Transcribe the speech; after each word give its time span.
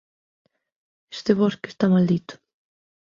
este 1.11 1.31
bosque 1.35 1.67
está 1.69 1.85
maldito. 1.87 2.33